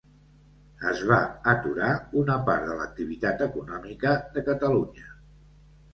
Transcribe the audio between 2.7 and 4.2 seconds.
de l’activitat econòmica